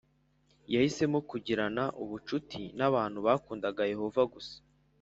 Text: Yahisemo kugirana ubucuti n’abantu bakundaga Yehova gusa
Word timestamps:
Yahisemo 0.73 1.19
kugirana 1.29 1.83
ubucuti 2.03 2.61
n’abantu 2.77 3.19
bakundaga 3.27 3.83
Yehova 3.91 4.21
gusa 4.33 4.57